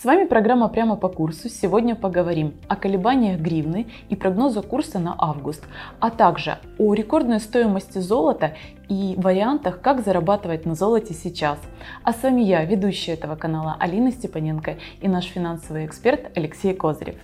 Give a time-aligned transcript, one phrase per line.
[0.00, 1.50] С вами программа «Прямо по курсу».
[1.50, 5.62] Сегодня поговорим о колебаниях гривны и прогноза курса на август,
[5.98, 8.54] а также о рекордной стоимости золота
[8.88, 11.58] и вариантах, как зарабатывать на золоте сейчас.
[12.02, 17.16] А с вами я, ведущая этого канала Алина Степаненко и наш финансовый эксперт Алексей Козырев.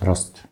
[0.00, 0.48] Здравствуйте.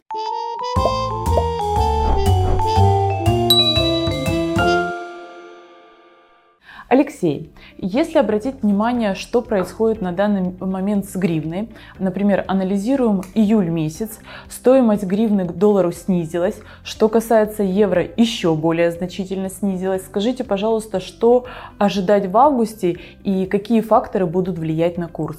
[6.91, 11.69] Алексей, если обратить внимание, что происходит на данный момент с гривной,
[12.01, 14.19] например, анализируем июль месяц,
[14.49, 20.05] стоимость гривны к доллару снизилась, что касается евро, еще более значительно снизилась.
[20.05, 21.47] Скажите, пожалуйста, что
[21.79, 25.39] ожидать в августе и какие факторы будут влиять на курс?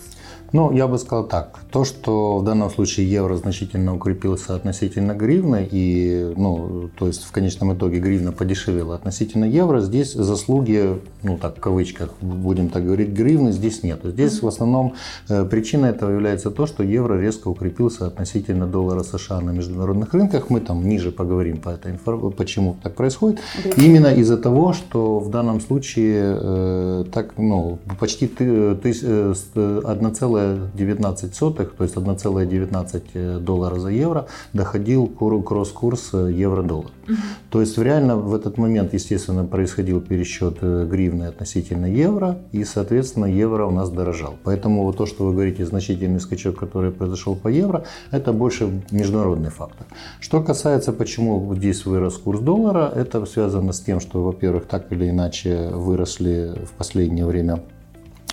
[0.53, 1.59] Ну, я бы сказал так.
[1.71, 7.31] То, что в данном случае евро значительно укрепился относительно гривны, и, ну, то есть в
[7.31, 13.09] конечном итоге гривна подешевела относительно евро, здесь заслуги, ну, так, в кавычках, будем так говорить,
[13.09, 14.01] гривны здесь нет.
[14.03, 14.95] Здесь в основном
[15.29, 20.49] э, причина этого является то, что евро резко укрепился относительно доллара США на международных рынках.
[20.49, 23.39] Мы там ниже поговорим по этой информации, почему так происходит.
[23.63, 23.69] Да.
[23.81, 30.40] Именно из-за того, что в данном случае э, так, ну, почти ты, ты, э, 1,1
[30.41, 36.91] 1,19, то есть 1,19 э, доллара за евро, доходил кросс-курс э, евро-доллар.
[37.07, 37.15] Угу.
[37.49, 43.25] То есть реально в этот момент, естественно, происходил пересчет э, гривны относительно евро, и, соответственно,
[43.25, 44.35] евро у нас дорожал.
[44.43, 49.49] Поэтому вот то, что вы говорите, значительный скачок, который произошел по евро, это больше международный
[49.49, 49.85] фактор.
[50.19, 55.09] Что касается, почему здесь вырос курс доллара, это связано с тем, что, во-первых, так или
[55.09, 57.61] иначе выросли в последнее время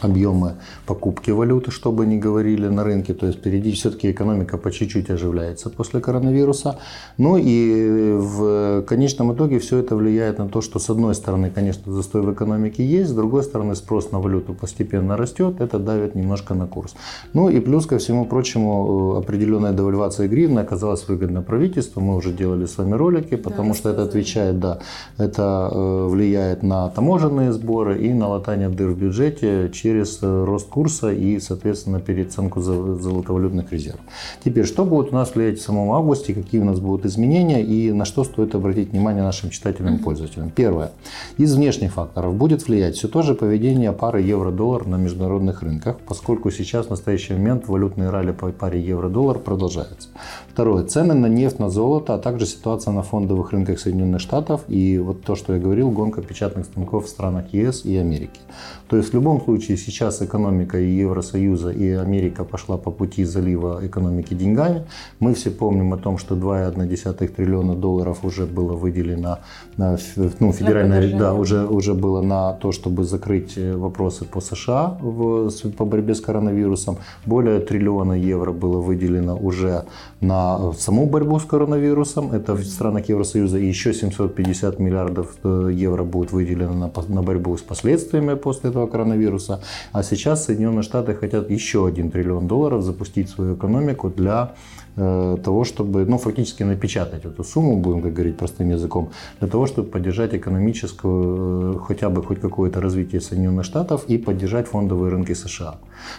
[0.02, 0.54] объемы
[0.86, 3.14] покупки валюты, чтобы не говорили на рынке.
[3.14, 6.78] То есть впереди все-таки экономика по чуть-чуть оживляется после коронавируса.
[7.16, 11.92] Ну и в конечном итоге все это влияет на то, что с одной стороны, конечно,
[11.92, 16.54] застой в экономике есть, с другой стороны спрос на валюту постепенно растет, это давит немножко
[16.54, 16.94] на курс.
[17.32, 22.00] Ну и плюс ко всему прочему определенная девальвация гривны оказалась выгодна правительству.
[22.00, 24.78] Мы уже делали с вами ролики, потому да, что это отвечает, да,
[25.16, 30.68] это э, влияет на таможенные сборы и на латание дыр в бюджете через э, рост
[30.68, 34.00] курса и, соответственно, переоценку золотовалютных резервов.
[34.44, 37.90] Теперь, что будет у нас влиять в самом августе, какие у нас будут изменения и
[37.92, 40.50] на что стоит обратить внимание нашим читателям и пользователям.
[40.50, 40.90] Первое.
[41.38, 46.50] Из внешних факторов будет влиять все то же поведение пары евро-доллар на международных рынках, поскольку
[46.50, 50.08] сейчас в настоящий момент валютный ралли по паре евро-доллар продолжается.
[50.52, 50.84] Второе.
[50.84, 55.22] Цены на нефть, на золото, а также ситуация на фондовых рынках Соединенных Штатов и вот
[55.22, 58.40] то, что я говорил, гонка печатных станков в странах ЕС и Америки.
[58.88, 63.80] То есть в любом случае сейчас экономика и Евросоюза, и Америка пошла по пути залива
[63.82, 64.84] экономики деньгами.
[65.20, 69.38] Мы все помним о том, что 2,1 триллиона долларов уже было выделено,
[69.76, 69.96] на,
[70.40, 75.50] ну, федеральное, да, уже, уже было на то, чтобы закрыть э, вопросы по США в,
[75.76, 76.98] по борьбе с коронавирусом.
[77.26, 79.84] Более триллиона евро было выделено уже
[80.20, 82.32] на саму борьбу с коронавирусом.
[82.32, 83.58] Это в странах Евросоюза.
[83.58, 88.86] И еще 750 миллиардов э, евро будет выделено на, на борьбу с последствиями после этого
[88.86, 89.60] коронавируса.
[89.92, 94.54] А сейчас Соединенные Штаты хотят еще 1 триллион долларов запустить свою экономику для
[95.00, 99.66] Э, того, чтобы, ну, фактически напечатать эту сумму, будем как говорить простым языком, для того,
[99.66, 105.34] чтобы поддержать экономическую, э, хотя бы хоть какое-то развитие Соединенных Штатов и поддержать фондовые рынки
[105.34, 105.74] США.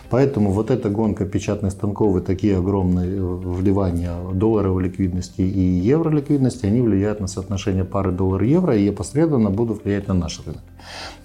[0.10, 6.10] Поэтому вот эта гонка печатных станков и такие огромные э, вливания долларовой ликвидности и евро
[6.10, 10.62] ликвидности, они влияют на соотношение пары доллар-евро и опосредованно будут влиять на наш рынок.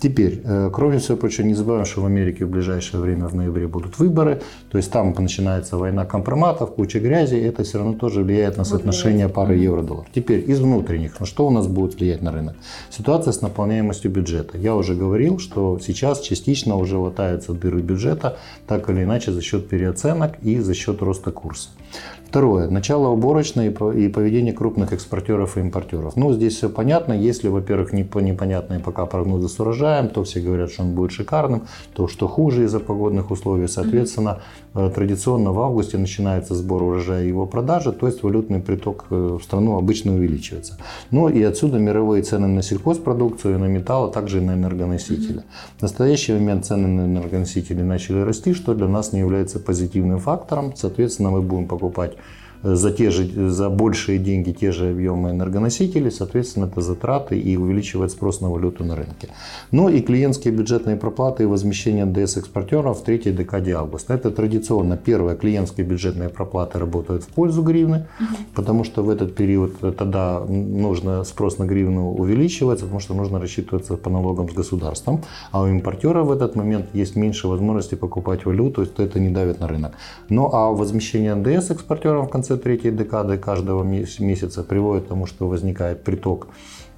[0.00, 0.42] Теперь,
[0.72, 4.42] кроме всего прочего, не забываем, что в Америке в ближайшее время в ноябре будут выборы,
[4.70, 9.28] то есть там начинается война компроматов, куча грязи, это все равно тоже влияет на соотношение
[9.28, 10.06] пары евро-доллар.
[10.14, 12.56] Теперь из внутренних, на что у нас будет влиять на рынок?
[12.90, 14.58] Ситуация с наполняемостью бюджета.
[14.58, 19.68] Я уже говорил, что сейчас частично уже латаются дыры бюджета, так или иначе за счет
[19.68, 21.70] переоценок и за счет роста курса.
[22.34, 22.68] Второе.
[22.68, 26.16] Начало уборочной и поведение крупных экспортеров и импортеров.
[26.16, 27.12] Ну, здесь все понятно.
[27.12, 32.08] Если, во-первых, непонятные пока прогнозы с урожаем, то все говорят, что он будет шикарным, то
[32.08, 33.68] что хуже из-за погодных условий.
[33.68, 34.40] Соответственно,
[34.74, 34.94] mm-hmm.
[34.94, 39.44] традиционно в августе начинается сбор урожая и его продажа, то есть валютный приток э, в
[39.44, 40.76] страну обычно увеличивается.
[41.12, 45.44] Ну и отсюда мировые цены на сельхозпродукцию, на металл, а также и на энергоносители.
[45.78, 50.72] В настоящий момент цены на энергоносители начали расти, что для нас не является позитивным фактором.
[50.74, 52.16] Соответственно, мы будем покупать
[52.64, 58.10] за, те же, за большие деньги те же объемы энергоносителей, соответственно, это затраты и увеличивает
[58.10, 59.28] спрос на валюту на рынке.
[59.70, 64.14] Ну и клиентские бюджетные проплаты и возмещение НДС экспортеров в третьей декаде августа.
[64.14, 68.06] Это традиционно первое, клиентские бюджетные проплаты работают в пользу гривны,
[68.54, 73.96] потому что в этот период тогда нужно спрос на гривну увеличивается, потому что нужно рассчитываться
[73.96, 75.22] по налогам с государством,
[75.52, 79.60] а у импортера в этот момент есть меньше возможности покупать валюту, то это не давит
[79.60, 79.92] на рынок.
[80.30, 85.48] Ну а возмещение НДС экспортерам в конце третьей декады каждого месяца приводит к тому, что
[85.48, 86.48] возникает приток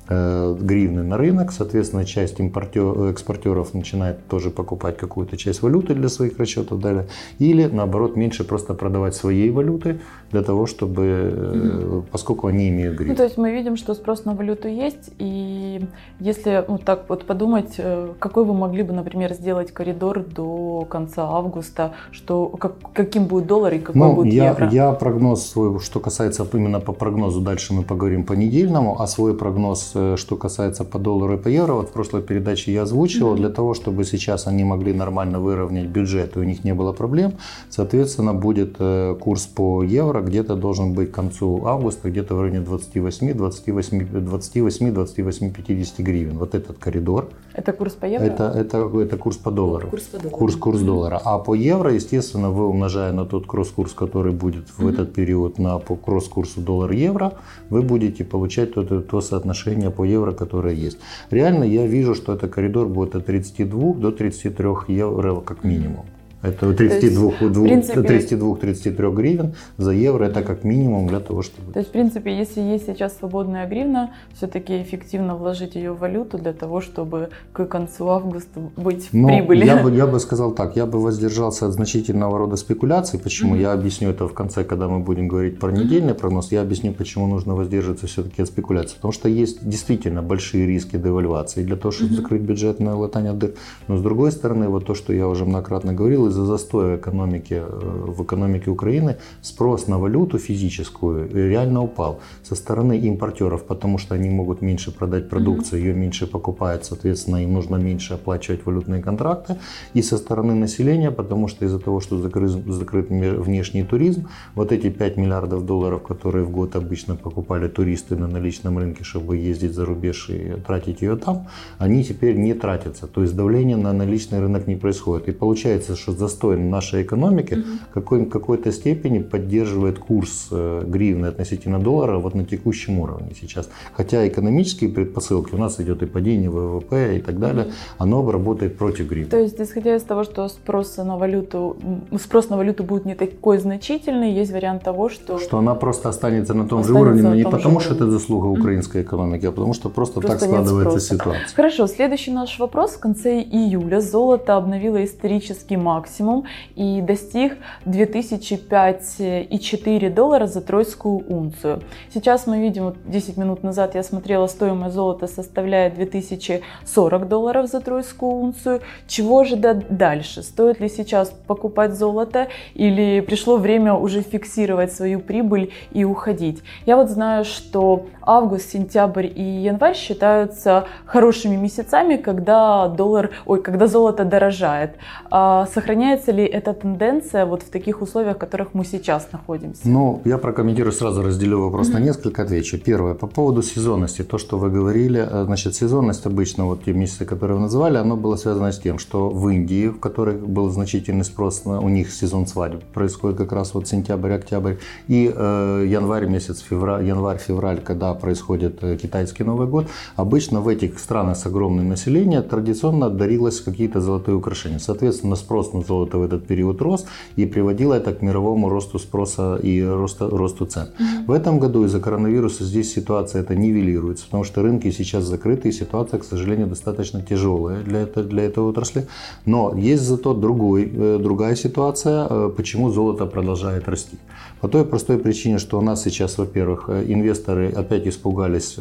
[0.09, 6.39] гривны на рынок, соответственно, часть импортер, экспортеров начинает тоже покупать какую-то часть валюты для своих
[6.39, 7.09] расчетов далее,
[7.41, 10.01] или наоборот меньше просто продавать своей валюты
[10.31, 13.13] для того, чтобы, mm поскольку они имеют гривну.
[13.13, 15.85] Ну, то есть мы видим, что спрос на валюту есть, и
[16.21, 21.25] если вот так вот подумать, э, какой вы могли бы, например, сделать коридор до конца
[21.25, 24.69] августа, что как, каким будет доллар и какой ну, будет я, евро?
[24.71, 29.35] Я прогноз свой, что касается именно по прогнозу, дальше мы поговорим по недельному, а свой
[29.35, 33.35] прогноз Э, что касается по доллару и по евро, вот в прошлой передаче я озвучивал,
[33.35, 33.39] mm-hmm.
[33.39, 37.33] для того, чтобы сейчас они могли нормально выровнять бюджет, и у них не было проблем,
[37.71, 42.61] соответственно, будет э, курс по евро где-то должен быть к концу августа, где-то в районе
[42.61, 46.39] 28, 28, 28, 28, 50 гривен.
[46.39, 47.29] Вот этот коридор.
[47.55, 48.25] Это курс по евро?
[48.25, 49.89] Это, это, это курс по доллару.
[49.89, 50.37] Курс по доллару.
[50.37, 50.85] Курс, курс mm-hmm.
[50.85, 51.21] доллара.
[51.25, 54.93] А по евро, естественно, вы умножая на тот кросс-курс, который будет в mm-hmm.
[54.93, 57.33] этот период на по кросс-курсу доллар-евро,
[57.71, 60.99] вы будете получать то, то, то соотношение по евро, которое есть.
[61.31, 66.07] Реально я вижу, что этот коридор будет от 32 до 33 евро как минимум.
[66.47, 71.73] Это 32-33 гривен за евро, это как минимум для того, чтобы...
[71.73, 76.39] То есть, в принципе, если есть сейчас свободная гривна, все-таки эффективно вложить ее в валюту
[76.39, 79.65] для того, чтобы к концу августа быть в прибыли.
[79.65, 83.19] Я бы, я бы сказал так, я бы воздержался от значительного рода спекуляций.
[83.19, 83.57] Почему?
[83.57, 83.61] Mm-hmm.
[83.61, 86.53] Я объясню это в конце, когда мы будем говорить про недельный прогноз.
[86.53, 88.95] Я объясню, почему нужно воздерживаться все-таки от спекуляций.
[88.97, 92.17] Потому что есть действительно большие риски девальвации для того, чтобы mm-hmm.
[92.17, 93.55] закрыть бюджетное латание дыр.
[93.89, 98.13] Но с другой стороны, вот то, что я уже многократно говорил, из-за застоя экономики, э,
[98.17, 104.29] в экономике Украины спрос на валюту физическую реально упал со стороны импортеров, потому что они
[104.29, 109.57] могут меньше продать продукцию, ее меньше покупают, соответственно, им нужно меньше оплачивать валютные контракты.
[109.95, 114.91] И со стороны населения, потому что из-за того, что закрыт, закрыт внешний туризм, вот эти
[114.91, 119.85] 5 миллиардов долларов, которые в год обычно покупали туристы на наличном рынке, чтобы ездить за
[119.85, 121.47] рубеж и тратить ее там,
[121.79, 123.07] они теперь не тратятся.
[123.07, 125.29] То есть давление на наличный рынок не происходит.
[125.29, 127.63] И получается, что застой нашей экономики угу.
[127.95, 133.69] какой, какой-то степени поддерживает курс э, гривны относительно доллара вот на текущем уровне сейчас.
[133.93, 139.09] Хотя экономические предпосылки, у нас идет и падение ВВП и так далее, оно работает против
[139.09, 139.31] гривны.
[139.31, 141.77] То есть, исходя из того, что спрос на валюту,
[142.21, 145.39] спрос на валюту будет не такой значительный, есть вариант того, что...
[145.39, 148.47] Что она просто останется на том останется же уровне, но не потому, что это заслуга
[148.47, 151.55] украинской экономики, а потому что просто, просто так складывается ситуация.
[151.55, 152.93] Хорошо, следующий наш вопрос.
[152.93, 156.45] В конце июля золото обновило исторический максимум максимум
[156.77, 161.83] и достиг 2005,4 доллара за тройскую унцию.
[162.15, 167.81] Сейчас мы видим, вот 10 минут назад я смотрела, стоимость золота составляет 2040 долларов за
[167.81, 168.81] тройскую унцию.
[169.09, 170.43] Чего же дальше?
[170.43, 176.63] Стоит ли сейчас покупать золото или пришло время уже фиксировать свою прибыль и уходить?
[176.87, 183.87] Я вот знаю, что август, сентябрь и январь считаются хорошими месяцами, когда доллар, ой, когда
[183.87, 184.97] золото дорожает.
[185.31, 189.81] А сохраняет Меняется ли эта тенденция вот в таких условиях, в которых мы сейчас находимся?
[189.85, 191.93] Ну, я прокомментирую сразу, разделю вопрос mm-hmm.
[191.95, 192.79] на несколько, отвечу.
[192.79, 194.23] Первое, по поводу сезонности.
[194.23, 198.15] То, что вы говорили, э, значит, сезонность обычно, вот те месяцы, которые вы называли, оно
[198.15, 202.13] было связано с тем, что в Индии, в которой был значительный спрос, на, у них
[202.13, 204.75] сезон свадеб происходит как раз вот сентябрь, октябрь,
[205.09, 210.99] и э, январь месяц, февраль, январь-февраль, когда происходит э, китайский Новый год, обычно в этих
[210.99, 214.79] странах с огромным населением традиционно дарилось какие-то золотые украшения.
[214.79, 219.57] Соответственно, спрос на золото в этот период рос и приводило это к мировому росту спроса
[219.63, 220.89] и росту, росту цен.
[221.27, 225.73] В этом году из-за коронавируса здесь ситуация это нивелируется, потому что рынки сейчас закрыты и
[225.73, 229.07] ситуация, к сожалению, достаточно тяжелая для, это, для этой отрасли.
[229.47, 234.19] Но есть зато другой, э, другая ситуация, э, почему золото продолжает расти.
[234.61, 238.79] По той простой причине, что у нас сейчас, во-первых, э, инвесторы опять испугались.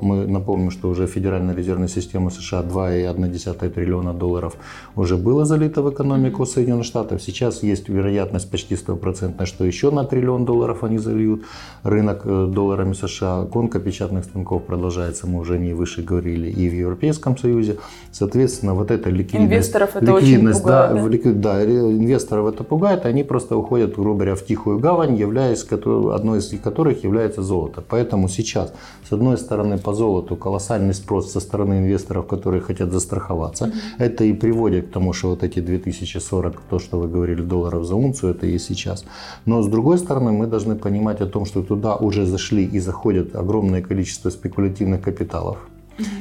[0.00, 4.56] Мы напомним, что уже Федеральная резервная система США 2,1 триллиона долларов
[4.96, 7.22] уже было залито в экономику Соединенных Штатов.
[7.22, 11.44] Сейчас есть вероятность почти стопроцентная, что еще на триллион долларов они зальют
[11.82, 13.42] рынок э, долларами США.
[13.42, 17.78] Гонка печатных станков продолжается, мы уже не выше говорили, и в Европейском Союзе.
[18.12, 21.08] Соответственно, вот эта ликвидность, инвесторов это ликвидность очень пугает, да, да?
[21.08, 26.38] ликвид- да, инвесторов это пугает, они просто уходят, грубо говоря, в тихую гавань, являясь одной
[26.38, 27.82] из которых является золото.
[27.88, 28.72] Поэтому сейчас,
[29.08, 33.72] с одной стороны, по золоту колоссальный спрос со стороны инвесторов, которые хотят застраховаться.
[33.98, 36.37] Это и приводит к тому, что вот эти 2040,
[36.70, 39.04] то, что вы говорили, долларов за унцию, это и сейчас.
[39.46, 43.36] Но с другой стороны, мы должны понимать о том, что туда уже зашли и заходят
[43.36, 45.56] огромное количество спекулятивных капиталов.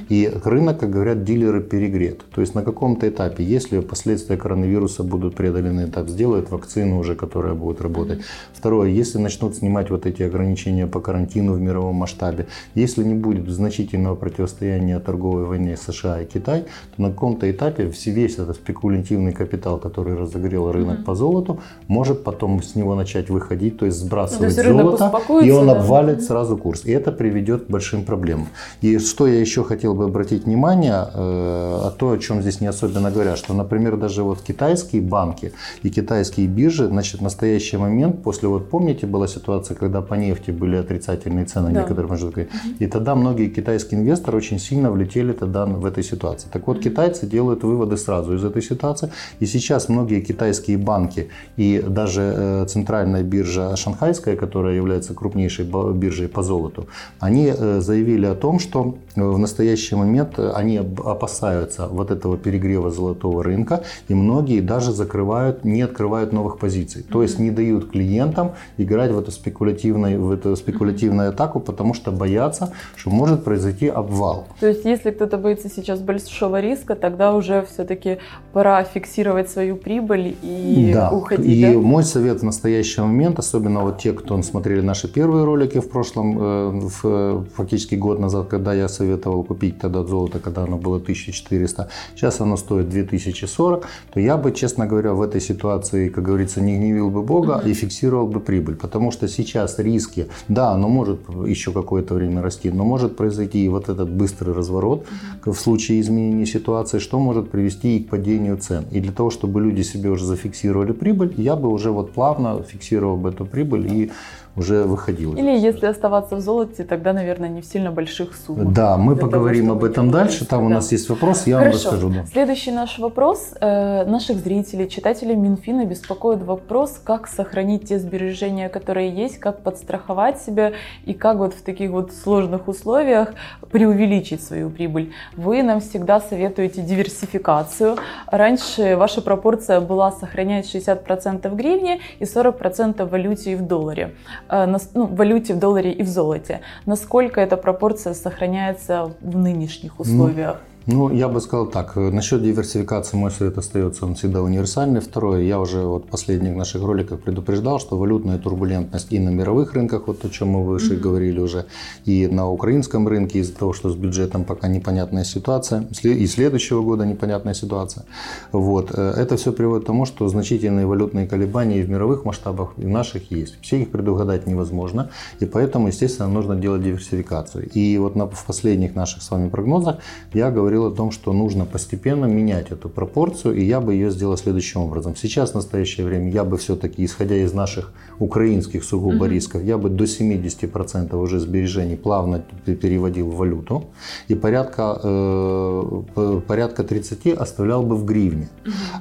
[0.09, 2.23] И рынок, как говорят, дилеры перегрет.
[2.33, 7.53] То есть на каком-то этапе, если последствия коронавируса будут преодолены, так сделают вакцину уже, которая
[7.53, 8.21] будет работать.
[8.53, 13.49] Второе, если начнут снимать вот эти ограничения по карантину в мировом масштабе, если не будет
[13.49, 16.65] значительного противостояния торговой войне США и Китай,
[16.95, 22.23] то на каком-то этапе все- весь этот спекулятивный капитал, который разогрел рынок по золоту, может
[22.23, 25.73] потом с него начать выходить, то есть сбрасывать то есть золото, и он да.
[25.79, 26.85] обвалит сразу курс.
[26.85, 28.47] И это приведет к большим проблемам.
[28.81, 32.67] И что я еще хотел бы обратить внимание, э, о то, о чем здесь не
[32.67, 35.51] особенно говорят, что, например, даже вот китайские банки
[35.83, 40.51] и китайские биржи, значит, в настоящий момент, после, вот помните, была ситуация, когда по нефти
[40.51, 41.81] были отрицательные цены Да.
[41.81, 42.45] некоторых маршрутов,
[42.79, 46.47] и тогда многие китайские инвесторы очень сильно влетели тогда в этой ситуации.
[46.51, 51.83] Так вот, китайцы делают выводы сразу из этой ситуации, и сейчас многие китайские банки и
[51.87, 56.87] даже э, центральная биржа шанхайская, которая является крупнейшей биржей по золоту,
[57.19, 59.56] они э, заявили о том, что в настоящий
[59.95, 66.33] момент э, они опасаются вот этого перегрева золотого рынка, и многие даже закрывают, не открывают
[66.33, 67.03] новых позиций.
[67.03, 72.11] То есть не дают клиентам играть в эту спекулятивную, в эту спекулятивную атаку, потому что
[72.11, 74.47] боятся, что может произойти обвал.
[74.59, 78.17] То есть, если кто-то боится сейчас большого риска, тогда уже все-таки
[78.53, 81.11] пора фиксировать свою прибыль и да.
[81.11, 81.45] уходить.
[81.45, 81.79] И да?
[81.79, 86.37] мой совет в настоящий момент, особенно вот те, кто смотрели наши первые ролики в прошлом,
[86.39, 90.97] э, в, э, фактически год назад, когда я советовал купить тогда золото, когда оно было
[90.97, 96.61] 1400, сейчас оно стоит 2040, то я бы, честно говоря, в этой ситуации, как говорится,
[96.61, 98.75] не гневил бы Бога и фиксировал бы прибыль.
[98.75, 103.69] Потому что сейчас риски, да, оно может еще какое-то время расти, но может произойти и
[103.69, 105.05] вот этот быстрый разворот
[105.45, 108.85] в случае изменения ситуации, что может привести и к падению цен.
[108.91, 113.17] И для того, чтобы люди себе уже зафиксировали прибыль, я бы уже вот плавно фиксировал
[113.17, 114.11] бы эту прибыль и
[114.57, 115.33] уже выходил.
[115.33, 118.73] из Или если оставаться в золоте, тогда, наверное, не в сильно больших суммах.
[118.73, 120.45] Да, мы того, поговорим чтобы об этом дальше.
[120.45, 120.75] Там у да.
[120.75, 121.91] нас есть вопрос, я вам Хорошо.
[121.91, 122.09] расскажу.
[122.09, 122.25] да.
[122.25, 129.09] Следующий наш вопрос э, наших зрителей, читателей Минфина беспокоит вопрос, как сохранить те сбережения, которые
[129.11, 130.73] есть, как подстраховать себя
[131.05, 133.33] и как вот в таких вот сложных условиях
[133.71, 135.13] преувеличить свою прибыль.
[135.35, 137.97] Вы нам всегда советуете диверсификацию.
[138.27, 144.15] Раньше ваша пропорция была сохранять 60% в гривне и 40% в валюте и в долларе.
[144.49, 146.61] Э, нас- ну, в валюте, в долларе и в золоте.
[146.85, 150.61] Насколько эта пропорция сохраняется в нынешних условиях?
[150.89, 151.97] Ну, я бы сказал так.
[151.97, 155.01] э, Насчет диверсификации мой совет остается, он всегда универсальный.
[155.01, 159.73] Второе, я уже вот в последних наших роликах предупреждал, что валютная турбулентность и на мировых
[159.73, 161.65] рынках, вот о чем мы выше говорили уже,
[162.05, 167.05] и на украинском рынке из-за того, что с бюджетом пока непонятная ситуация, и следующего года
[167.05, 168.05] непонятная ситуация.
[168.53, 168.91] Вот.
[168.93, 172.85] э, Это все приводит к тому, что значительные валютные колебания и в мировых масштабах, и
[172.85, 173.57] в наших есть.
[173.61, 175.09] Все их предугадать невозможно,
[175.41, 177.69] и поэтому, естественно, нужно делать диверсификацию.
[177.71, 179.97] И вот на, в последних наших с вами прогнозах
[180.33, 184.37] я говорил о том, что нужно постепенно менять эту пропорцию, и я бы ее сделал
[184.37, 185.15] следующим образом.
[185.15, 189.89] Сейчас, в настоящее время, я бы все-таки, исходя из наших украинских сугубо рисков, я бы
[189.89, 193.85] до 70% уже сбережений плавно переводил в валюту,
[194.27, 198.49] и порядка, э, порядка 30 оставлял бы в гривне.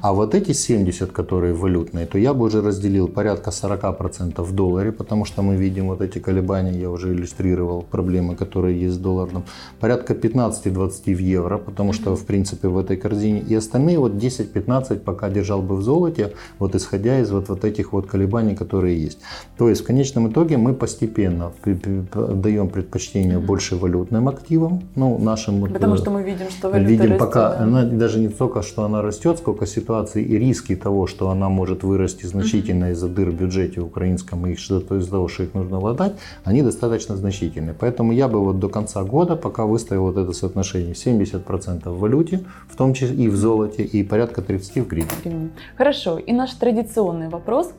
[0.02, 4.92] А вот эти 70, которые валютные, то я бы уже разделил порядка 40% в долларе,
[4.92, 9.44] потому что мы видим вот эти колебания, я уже иллюстрировал проблемы, которые есть с долларом.
[9.80, 13.40] Порядка 15-20 в евро, потому что, в принципе, в этой корзине.
[13.40, 17.92] И остальные вот 10-15 пока держал бы в золоте, вот исходя из вот, вот этих
[17.92, 19.18] вот колебаний, которые есть.
[19.58, 25.72] То есть, в конечном итоге мы постепенно даем предпочтение больше валютным активам, ну, нашим вот,
[25.72, 27.58] Потому э, что мы видим, что валюта Видим растет, пока, да.
[27.64, 31.82] она даже не столько, что она растет, сколько ситуации и риски того, что она может
[31.82, 36.62] вырасти значительно из-за дыр в бюджете украинском, и из-за того, что их нужно владать, они
[36.62, 37.74] достаточно значительны.
[37.78, 41.55] Поэтому я бы вот до конца года пока выставил вот это соотношение 70%
[41.90, 45.50] в валюте, в том числе и в золоте, и порядка 30% в гривне.
[45.76, 46.18] Хорошо.
[46.18, 47.72] И наш традиционный вопрос.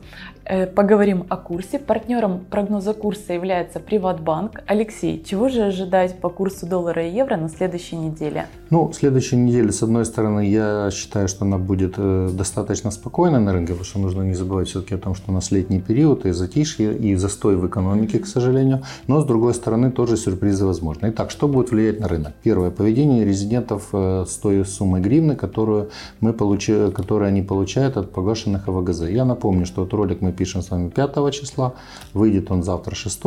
[0.48, 1.78] Э, поговорим о курсе.
[1.78, 4.62] Партнером прогноза курса является Приватбанк.
[4.66, 8.46] Алексей, чего же ожидать по курсу доллара и евро на следующей неделе?
[8.70, 13.52] Ну, следующей неделе, с одной стороны, я считаю, что она будет э, достаточно спокойной на
[13.52, 16.30] рынке, потому что нужно не забывать все-таки о том, что у нас летний период и
[16.30, 18.82] затишье, и застой в экономике, к сожалению.
[19.06, 21.10] Но, с другой стороны, тоже сюрпризы возможны.
[21.10, 22.32] Итак, что будет влиять на рынок?
[22.42, 25.90] Первое, поведение резидентов э, с той суммой гривны, которую,
[26.20, 29.10] мы получи, которую они получают от погашенных АВГЗ.
[29.10, 31.74] Я напомню, что этот ролик мы пишем с вами 5 числа,
[32.14, 33.20] выйдет он завтра 6,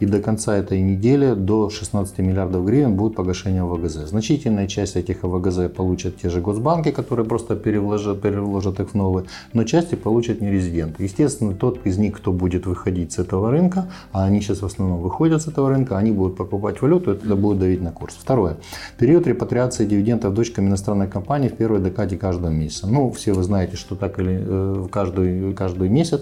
[0.00, 4.08] и до конца этой недели до 16 миллиардов гривен будет погашение АВГЗ.
[4.08, 9.26] Значительная часть этих АВГЗ получат те же госбанки, которые просто переложат, переложат их в новые,
[9.54, 11.02] но части получат не резиденты.
[11.02, 15.00] Естественно, тот из них, кто будет выходить с этого рынка, а они сейчас в основном
[15.00, 18.16] выходят с этого рынка, они будут покупать валюту, это будет давить на курс.
[18.20, 18.56] Второе.
[18.98, 22.86] Период репатриации дивидендов дочками иностранной компании в первой декаде каждого месяца.
[22.86, 26.20] Ну, все вы знаете, что так или э, каждый, каждый месяц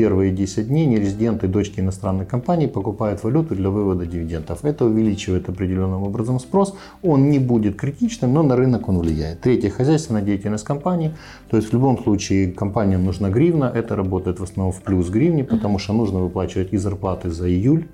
[0.00, 4.64] первые 10 дней нерезиденты дочки иностранной компании покупают валюту для вывода дивидендов.
[4.64, 6.74] Это увеличивает определенным образом спрос.
[7.02, 9.42] Он не будет критичным, но на рынок он влияет.
[9.42, 11.12] Третье, хозяйственная деятельность компании.
[11.50, 13.70] То есть в любом случае компаниям нужна гривна.
[13.74, 17.84] Это работает в основном в плюс гривни, потому что нужно выплачивать и зарплаты за июль,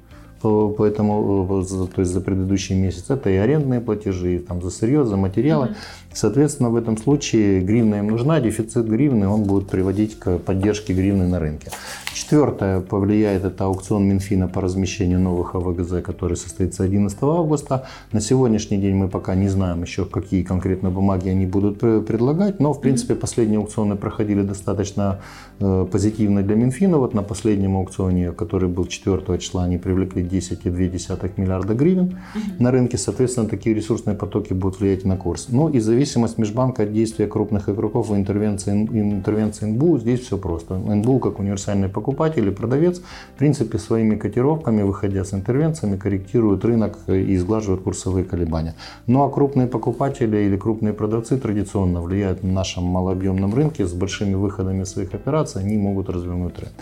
[0.77, 5.05] поэтому, э, то есть за предыдущий месяц, это и арендные платежи, и там за сырье,
[5.05, 5.75] за материалы.
[6.13, 11.27] Соответственно, в этом случае гривна им нужна, дефицит гривны, он будет приводить к поддержке гривны
[11.27, 11.71] на рынке.
[12.15, 17.87] Четвертое, повлияет это аукцион Минфина по размещению новых АВГЗ, который состоится 11 августа.
[18.13, 22.73] На сегодняшний день мы пока не знаем еще, какие конкретно бумаги они будут предлагать, но,
[22.73, 25.21] в принципе, последние аукционы проходили достаточно
[25.61, 26.97] э, позитивно для Минфина.
[26.97, 32.19] Вот на последнем аукционе, который был 4 числа, они привлекли 10,2 миллиарда гривен
[32.59, 32.99] на рынке.
[32.99, 35.47] Соответственно, такие ресурсные потоки будут влиять на курс.
[35.49, 40.77] Ну и зависимость межбанка от действия крупных игроков в интервенции, интервенции НБУ, здесь все просто.
[40.77, 43.01] НБУ как универсальный покупатель или продавец,
[43.35, 48.75] в принципе, своими котировками, выходя с интервенциями, корректируют рынок и сглаживают курсовые колебания.
[49.07, 54.35] Ну а крупные покупатели или крупные продавцы традиционно влияют на нашем малообъемном рынке с большими
[54.35, 56.73] выходами своих операций, они могут развернуть тренд.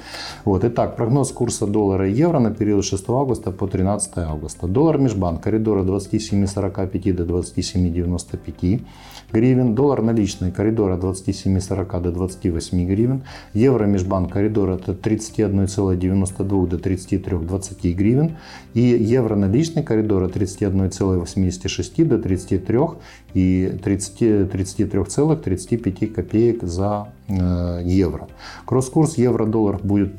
[0.45, 0.65] Вот.
[0.65, 4.67] Итак, прогноз курса доллара и евро на период 6 августа по 13 августа.
[4.67, 8.81] Доллар межбанк коридора 27,45 до 27,95
[9.33, 9.75] гривен.
[9.75, 13.23] Доллар наличный коридора 27,40 до 28 гривен.
[13.55, 18.37] Евро межбанк коридора это 31,92 до 33,20 гривен.
[18.75, 22.79] И евро наличный коридора 31,86 до 33
[23.35, 28.29] и 33,35 копеек за евро.
[28.67, 30.17] Кросс-курс евро-доллар будет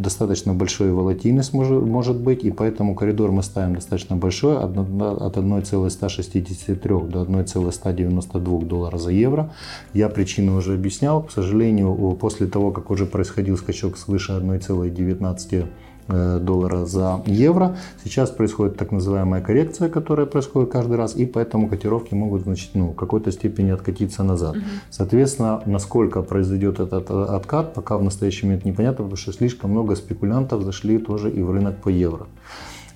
[0.00, 6.76] достаточно большой волатильность может, может быть, и поэтому коридор мы ставим достаточно большой, от 1,163
[7.08, 9.52] до 1,192 доллара за евро.
[9.92, 11.22] Я причину уже объяснял.
[11.22, 15.66] К сожалению, после того, как уже происходил скачок свыше 1,19 Э,
[16.08, 17.76] доллара за евро.
[18.04, 22.88] Сейчас происходит так называемая коррекция, которая происходит каждый раз, и поэтому котировки могут значит, ну,
[22.88, 24.56] в какой-то степени откатиться назад.
[24.56, 24.64] Угу.
[24.90, 29.96] Соответственно, насколько произойдет этот э, откат, пока в настоящий момент непонятно, потому что слишком много
[29.96, 32.26] спекулянтов зашли тоже и в рынок по евро.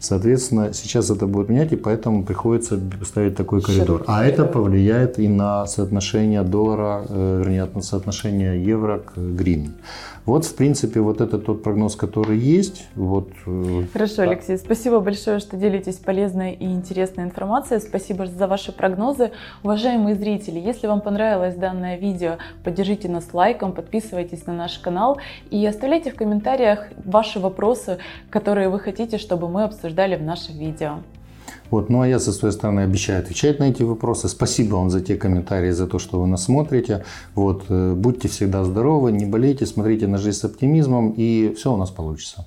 [0.01, 4.03] Соответственно, сейчас это будет менять, и поэтому приходится ставить такой коридор.
[4.07, 9.73] А это повлияет и на соотношение доллара, э, вернее, на соотношение евро к гривне.
[10.27, 12.89] Вот, в принципе, вот это тот прогноз, который есть.
[12.95, 17.81] Вот, э, Хорошо, Алексей, спасибо большое, что делитесь полезной и интересной информацией.
[17.81, 19.33] Спасибо за ваши прогнозы.
[19.63, 25.19] Уважаемые зрители, если вам понравилось данное видео, поддержите нас лайком, подписывайтесь на наш канал
[25.51, 30.99] и оставляйте в комментариях ваши вопросы, которые вы хотите, чтобы мы обсуждали в нашем видео.
[31.71, 34.29] Вот, ну а я со своей стороны обещаю отвечать на эти вопросы.
[34.29, 37.05] Спасибо вам за те комментарии, за то, что вы нас смотрите.
[37.35, 41.77] Вот, э, будьте всегда здоровы, не болейте, смотрите на жизнь с оптимизмом, и все у
[41.77, 42.47] нас получится.